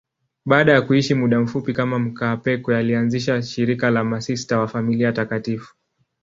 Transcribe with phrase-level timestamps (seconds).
[0.45, 5.75] Baada ya kuishi muda mfupi kama mkaapweke, alianzisha shirika la Masista wa Familia Takatifu.